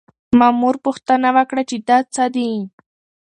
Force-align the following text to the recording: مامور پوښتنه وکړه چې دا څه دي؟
مامور 0.39 0.75
پوښتنه 0.85 1.29
وکړه 1.37 1.61
چې 1.69 1.75
دا 1.87 1.97
څه 2.13 2.25
دي؟ 2.35 2.51